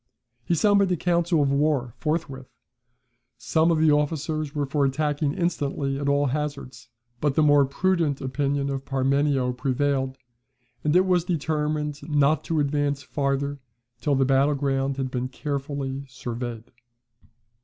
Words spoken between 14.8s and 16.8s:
had been carefully surveyed.